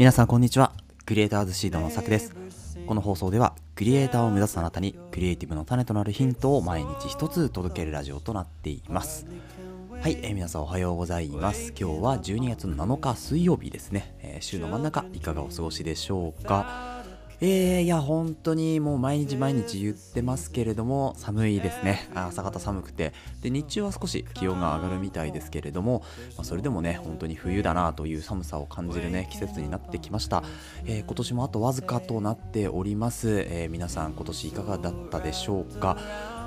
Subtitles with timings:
[0.00, 0.72] 皆さんこんにちは。
[1.04, 2.34] クリエイターズシードのさくです。
[2.86, 9.26] この放送ではクリエイターを目指すあなたにクリエイティブの種となるヒントを毎日一つ届けるラジオとなっています。
[10.00, 11.74] はい、えー、皆さんおはようございます。
[11.78, 16.99] 今日は12月7日水曜日ですね、えー、週の真ん中いかがお過ごしでしょうか？
[17.42, 22.06] えー、いや、本当にもう毎日毎日言ってますけれども、寒いですね。
[22.14, 23.14] 朝方寒くて。
[23.40, 26.02] で、日中は少し気温が上がるみたいですけれども、
[26.36, 30.44] まあ、それでもね、本当に冬だなという寒さを感じるね、季節になってきました。
[30.84, 33.30] えー、今年もあとわずかとなっております。
[33.48, 35.96] えー、皆さん今年いかがだったでしょうか？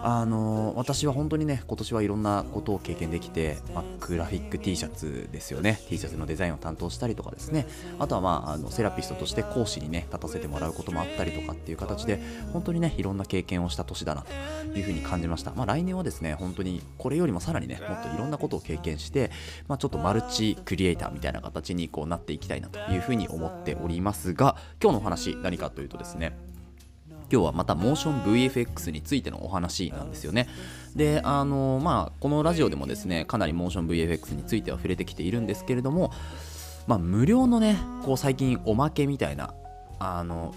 [0.06, 5.80] あの私は本当にね今年はいろんなことを経験できて、まあ、グラフィック T シャツですよね。
[5.88, 7.66] T シャツのデザインを担当したりとかですね。
[8.00, 12.20] あとはまああのセラピストとして講師にね立たせてもらうこともあったりとかっていう形で
[12.52, 19.32] 本当にねいろんな経験をした年だなというふうに感じました、まあ、来年はですね本当にこれよりもさらにねもっといろんなことを経験して、
[19.68, 26.38] まあ、ちょっとマルチクリエイターみたいな形にこうなっていきたいなというふうに思っておりますが今日のお話何かというとですね
[27.34, 30.48] 今日はまたモーション VFX についてのお話なんですよね。
[30.96, 36.12] で、あのまあ、このラジオでもですね、かなりモーション VFX については触れてきているんですけれども、
[36.86, 39.56] まあ、無料のね、こう最近おまけみたいな、
[39.98, 40.54] あの、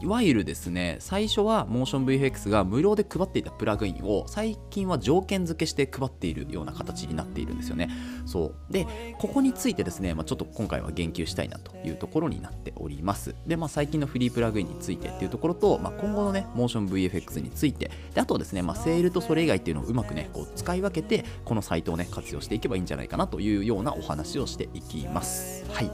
[0.00, 7.90] いわゆるですね、最初は MotionVFX が無料で配っていたプラグインを最近は条件付けして配っているような形になっているんですよね。
[8.24, 8.72] そう。
[8.72, 8.86] で、
[9.18, 13.34] ここについてですね、まあ、ちょっと今回は言及したいなというところになっております。
[13.48, 25.64] で、まあ、最近のフリープラグインについてっていうところと、まあ、今後のね、MotionVFX について、であとですね、まあ、セールとそれ以外っていうのをうまくね、こう使い分けて、このサイトをね、活用していけばいいんじゃないかなというようなお話をしていきます。
[25.72, 25.90] はい。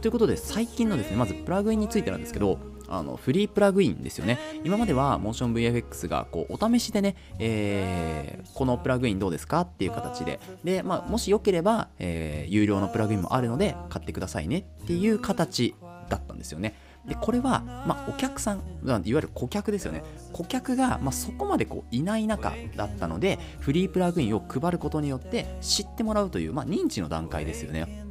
[0.00, 4.38] ということで、最近のですね、まずプラグインについてなんですけど、あのフリープラグインですよね。
[4.64, 15.74] 今までは MotionVFX がこうお試しでね、えー、このプラグインどうですかっていう形で、で、まあ、もしよければ、えー、有料のプラグインもあるので買ってくださいねっていう形
[16.08, 16.74] だったんですよね。
[17.06, 20.02] でこれは、まあ、お客さんいわゆる顧客ですよね
[20.32, 28.03] 顧客が、まあ、そこまでこういない中だったのでフリープラグインを配ることによって知ってもらうという、まあ、認知の段階ですよね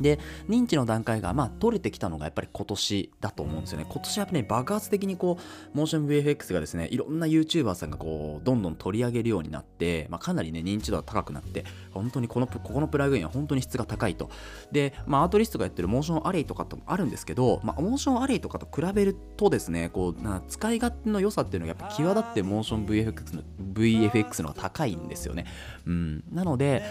[0.00, 0.18] で
[0.48, 3.86] 認知の段階がまあ取れてきたのがやっぱり今年だと思うんですよね。
[3.88, 5.38] 今年はやっぱり、ね、爆発的にこ
[5.74, 14.30] うモーション VFX がですねいろんな YouTuber さんがこうどんどん取り上げるようになって、まあ、かなりね認知度が高くなって本当にこのここのプラグインは本当に質が高いと。
[14.72, 23.42] で、まあ、 Artlist がやってる Motion Array とかともあるんですけど、まあ、 Motion Array とかと比べるとですねこうな使い勝手の良さっていうのがやっぱ際立ってモーション VFX の
[23.72, 25.46] VFX のが高いんですよね、
[25.86, 26.82] うん、なので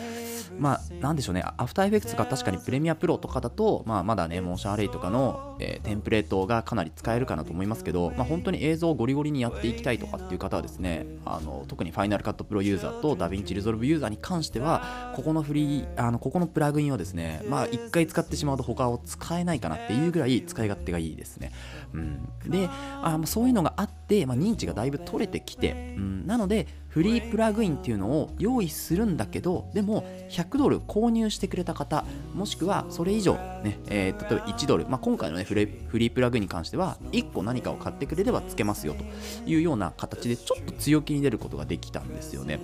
[0.59, 1.43] まあなんでしょうね。
[1.57, 13.85] After Effects が確かに Premiere Pro とかだと、まあ、まだね、 Motion Array とかの、えー、テンプレートがかなり使えるかなと思いますけど、まあ、本当に映像をゴリゴリにやっていきたいとかっていう方はですね、あの特に Final Cut Pro ユーザーと DaVinci Resolve
[13.85, 21.51] ユーザーに関しては、ここのフリー、あのここのプラグインをですね、まあ、1回使ってしまうと他を使えないかなっていうぐらい使い勝手がいいですね。
[21.93, 22.69] うん、で
[23.01, 39.03] あ、そういうのがあって、でまあ、認知がだいぶ取れてきて、うん、なので、フリープラグインっていうのを用意するんだけどでも100ドル購入してくれた方もしくはそれ以上、ねえー、例えば1ドル、まあ、今回の、ね、フリープラグインに関しては1個何かを買ってくれればつけますよと
[39.45, 42.61] いうような形でちょっと強気に出ることができたんですよね。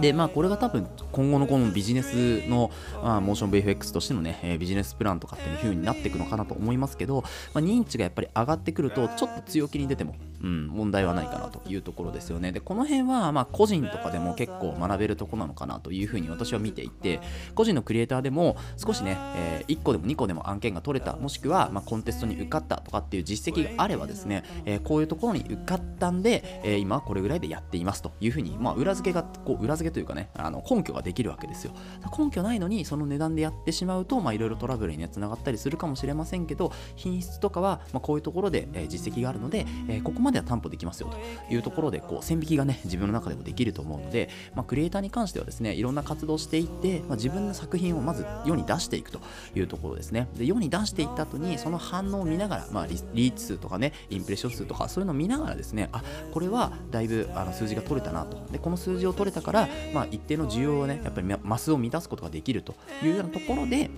[0.00, 2.70] で、まあ、これが多分今後のこのビジネスの、
[3.02, 12.52] まあ、モーション VFX としてのね、えー、ビジネスプランとかっていう風になっていくのかなと思いますけど、まあ、認知がやっぱり上がってくると、ちょっと強気に出ても、うん、問題はないかなというところですよね。
[12.52, 17.20] で、この辺は、ま、個人とかでも結構学べるとこなのかなという風に私は見ていて、
[17.54, 31.72] 個人のクリエイターでも少しね、えー、1個でも2個でも案件が取れた、もしくは、ま、コンテストに受かったとかっていう実績があればですね、えー、こういうところに受かったんで、えー、今はこれぐらいでやっていますという風に、まあ、裏付けが、こう裏付けというかね、あの根拠ができるわけですよ
[32.18, 49.20] 根拠ないのにその値段でやってしまうといろいろトラブルに、ね、つながったりするかもしれませんけど品質とかは、ま、こういうところで、え、実績があるので、え、ここまででは担保できますよというところでこう線引きがね自分の中でもできると思うので、まあ、クリエイターに関してはですねいろんな活動していって、まあ、自分の作品をまず世に出していくと
[49.54, 50.28] いうところですね。
[50.36, 56.02] で世に出していった後にその反応を見ながら、まあ、リーチ数とかねインプレッション数とかそういうのを見ながらですねあ
[56.32, 58.42] これはだいぶあの数字が取れたなと。
[58.50, 63.90] でこの数字を取れたから、まあ、一定の需要をねやっぱりマスを満たすことができるというようなところで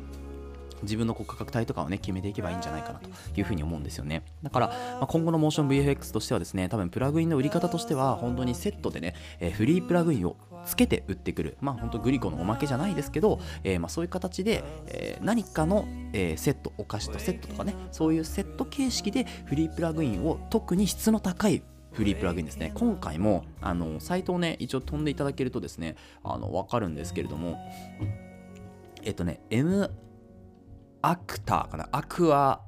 [0.83, 4.23] 自分の価格帯とかをね決めていけばいいんじゃないかなというふうに思うんですよね。
[4.43, 10.37] だから、まあ、今後のモーション VFX としてはですね多分プラグインの売り方としては本当にセットでね、えー、フリープラグインを
[10.67, 11.57] つけて売ってくる。
[11.61, 21.63] まあ本当グリコのおまけじゃないですけど、えー、まあそういう形で、えー、何かの、えセットお菓子とセットとかねそういうセット形式でフリープラグインを特に質の高い
[21.95, 22.73] フリープラグインですね。
[22.75, 27.57] 今回も、あの、サイトをね、一応飛んでいただけるとですね、あの、わかるんですけれども、
[29.05, 29.91] えっとね、M、
[31.07, 31.87] アクターかな？
[31.93, 32.61] アクア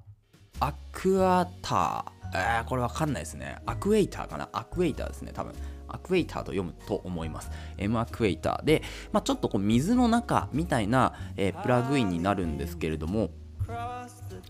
[0.61, 2.39] アクアター。
[2.39, 3.57] えー、これわかんないですね。
[3.65, 4.51] アクエイターかな？
[4.53, 5.55] アクエイターですね多分。
[5.89, 7.51] アクエイターと読むと思います。
[7.79, 8.65] M アクエイター。
[8.65, 13.31] で、まあ、ちょっとこう水の中みたいな、えー、プラグインになるんですけれども、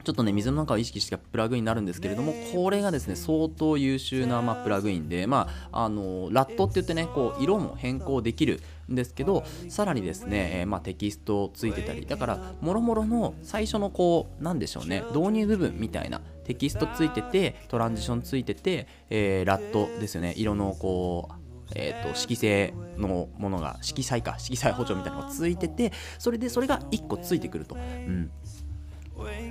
[0.03, 28.31] ちょっとね、水の中を意識したプラグインになるんですけれども、これがですね、相当優秀な、まあ、プラグインで、まあ、あのラットって言ってね、こう色も変更できるですけど、さらにですね、えー、まあ、テキストついてたり、だから、もろもろの最初のこう、なんでしょうね、導入部分みたいな、テキストついてて、トランジションついてて、えー、ラットですよね、色のこう、えーと、色彩のものが色彩か色彩補助みたいなのがついててそれでそれが1個ついてくると、うん、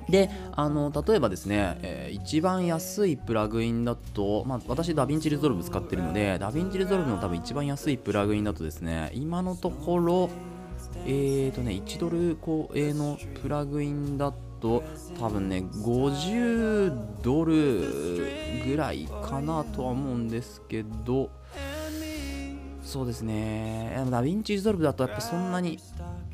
[0.09, 10.29] であの例えばですね、えー、一番安いプラグインだと、まあ、私 DaVinci Resolve 使ってるので DaVinci Resolve の多分一番安いプラグインだとですね今のところ
[11.05, 14.83] えーとね1ドル超えのプラグインだと
[15.19, 21.29] 多分ね50ドルぐらいかなとは思うんですけど
[22.83, 23.93] そうですね。
[24.11, 25.79] DaVinci Resolve だとやっぱそんなに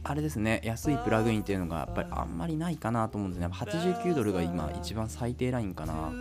[0.03, 3.47] あれですね安いプラグインっていうのがやっぱりあんまりないかなと思うんですね。
[3.47, 6.11] 89ドルが今一番最低ラインかな。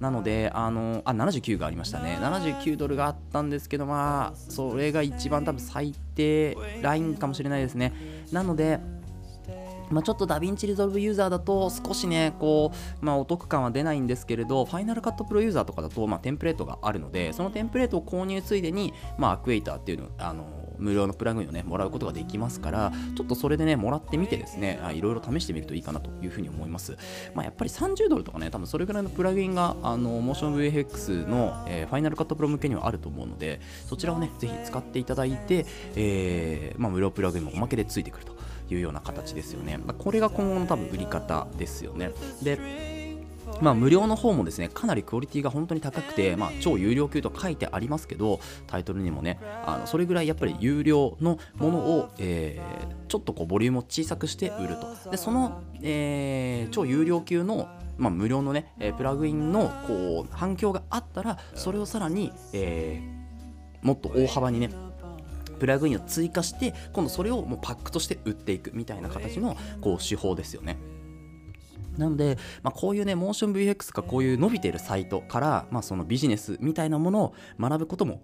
[0.00, 2.18] なのであのあ79がありましたね。
[2.20, 7.92] 79ドルがあったんですけどまあそれが一番多分最低ラインかもしれないですね。
[8.32, 8.80] なので
[9.92, 12.72] まあ、ちょっと DaVinci Resolve ユーザーだと少しね、こ
[13.02, 20.46] う、まあ、お得感は出ないんですけれど、 Final Cut Pro ユーザーとかだと、まあ、テンプレートがあるので、そのテンプレートを購入ついでに、まあ、アクエイターっていうの、あの
[20.82, 26.96] 無料のプラグインをね、もらうことができますから、ちょっとそれでね、もらってみてですね、いろいろ試してみるといいかなというふうに思います。
[27.34, 38.32] まあ、やっぱり30ドルとかね、多分それぐらいのプラグインが、あの、モーション VFX の、えー、ファイナルカットプロ向けにはあると思うので、そちらをね、ぜひ使っていただいて、えー、まあ、無料プラグインもおまけでついてくると。
[38.70, 39.78] いうような形ですよね。
[39.98, 42.12] これが今後の多分売り方ですよね。
[42.42, 42.58] で
[43.62, 57.68] まあ、無料の方もですねかなりクオリティが本当に高くて、まあ、超有料級と書いてありますけどタイトルにもねあのそれぐらいやっぱり有料のものを、えー、ちょっとこうボリュームを小さくして売るとでその、えー、超有料級の
[57.98, 64.70] まあ、無料のね、えー、プラグインのこう反響があったらそれをさらに、えー、もっと大幅にね
[65.60, 70.78] プラグインを追加して今度それをもうパックとして売っていくみたいな形のこう手法ですよね。
[71.98, 78.20] なので、まあ、こういうね、モーション VFX かこういう伸びているサイトから、まあ、そのビジネスみたいなものを学ぶことも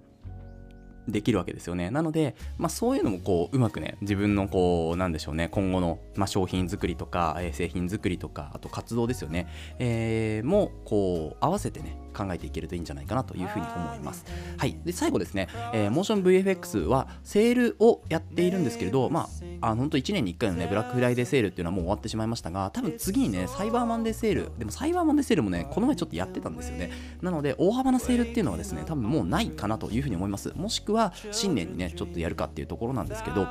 [1.09, 1.91] できるわけですよね。
[1.91, 14.25] なので、まあ、そういうのもこううまくね自分のこうなんでしょうね今後の、まあ、商品作りとか、えー、製品作りとかあと活動ですよね、えー、もこう合わせてね考えていけるといいんじゃないかなというふうに思います。
[14.57, 19.29] はい、で最後ですね、えー、モーション VFX はセールをやっているんですけれど、ま
[19.61, 26.91] あ、あ本当1年に1回のねブラックフライデーセールっていうのはもう終わってしまいましたが多分次にねサイバーマンデーセールでもサイバーマンデーセールもねこの前ちょっとやってたんですよね。
[27.23, 30.53] なので大幅なセールっていうのはですね多分もうないかなというふうに思います。
[30.57, 33.47] もしくはは新年にねちょっとやるかっていうところなんですけど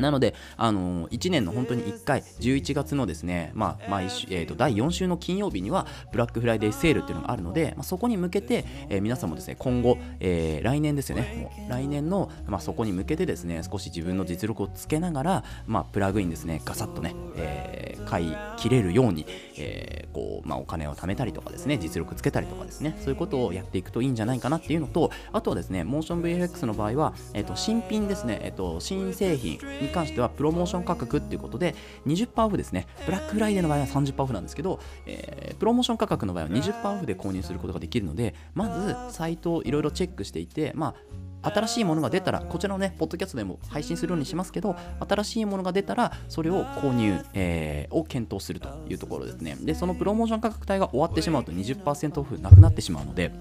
[0.00, 19.26] なので、あのー、1年の本当に1回、11月のですね、まあ、毎週、えーと、第4週の金曜日には、ブラックフライデーセールっていうのがあるので、まあ、そこに向けて、えー、皆さんもですね、今後、えー、来年ですよね、もう来年の、まあ、そこに向けてですね、少し自分の実力をつけながら、まあ、プラグインですね、ガサッとね、えー、買い切れるように、
[19.58, 31.74] えー、こう、まあ、お金を貯めたりとかですね、実力つけたりとかですね、そういうことをやっていくといいんじゃないかなっていうのと、あとはですね、モーション VFX の場合は、え、ー、と、新品ですね、えっ、ー、と、新製品にに関しては、プロモーション価格っていうことで、
[32.06, 40.94] 20%オフですね、ブラックフライデーの場合は30%オフなんですけど、えー、プロモーション価格の場合は20%オフで購入することができるので、まず、サイトをいろいろチェックしていて、ま
[41.42, 44.74] あ、新しいものが出たら、こちらのね、ポッドキャストでも配信するようにしますけど、
[45.06, 49.56] 新しいものが出たら、それを購入、えー、を検討するというところですね。
[49.60, 53.32] で、そのプロモーション価格帯が終わってしまうと20%オフなくなってしまうので、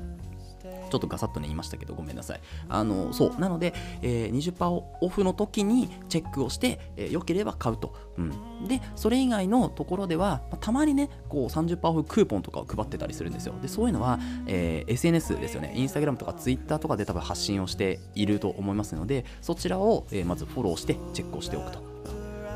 [0.90, 2.42] ちょっとガサッとね言いましたけどごめんなさい。
[2.70, 3.40] あのそう。
[3.40, 13.56] なので、えー、20%オフの時にチェックをして、えー、よければ買うと、うん、でそれ以外のところでは、まあ、たまにねこう30%オフクーポンとかを配ってたりするんですよ。
[13.62, 15.74] でそういうのは、えー、SNS ですよね。
[15.76, 21.95] インスタグラムとかツイッターとかで多分発信をしていると思いますのでそちらを、えー、まずフォローしてチェックをしておくと。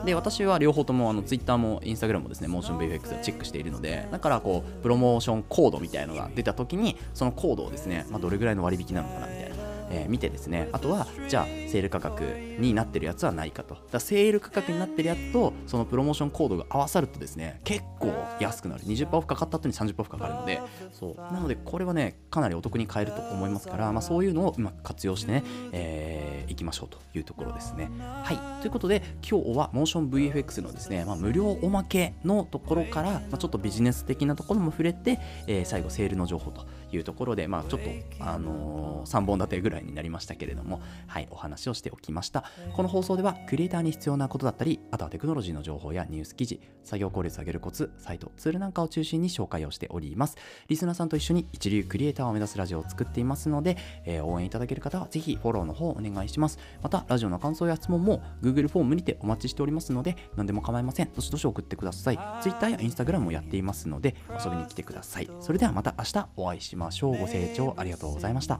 [0.05, 9.55] で私は両方ともあの Twitter も Instagram もですねモーション VFX をチェックしているのでだからこうプロモーションコードみたいなのが出た時にそのコードをですね、まあ、どれぐらいの割引なのかなみたいな
[9.91, 12.23] えー見てですねあとはじゃあセール価格
[12.59, 13.77] になってるやつはないかと。
[13.91, 18.83] だセール価格になってるやつとそのプロモーションコードが合わさるとですね結構安くなる。
[18.83, 20.61] 20%オフかかった後に30%オフかかるので。
[20.91, 21.15] そう。
[21.15, 27.91] なのでこれはねかなりお得に買えると思いますから、まあ、そういうのをうまく活用してね、えーいきましょうというところですね。
[27.99, 28.61] はい。
[28.61, 42.43] ということで今日はモーション VFX のですね、まあ、無料おまけのところから、まあ、ちょっとビジネス的なところも触れて、えー最後セールの情報というところで、まあ、ちょっと、あの3本立てぐらいになりましたけれども、はい、お話をしておきました。
[42.73, 50.37] この放送ではクリエイターに必要なことだったりあとはテクノロジーの情報やニュース記事作業効率を上げるコツサイトツールなんかを中心に紹介をしております。
[50.67, 56.59] リスナーさんと一緒に一流クリエイターを目指すラジオを作っていますので、えー応援いただける方はぜひフォローの方お願いします。
[56.83, 61.11] またラジオの感想や質問も Google フォームにてお待ちしておりますので何でも構いません。
[61.13, 62.19] どしどし送ってください。
[62.41, 65.29] Twitter や Instagram もやっていますので遊びに来てください。
[65.39, 67.17] それではまた明日お会いしましょう。
[67.17, 68.59] ご清聴ありがとうございました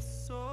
[0.00, 0.47] so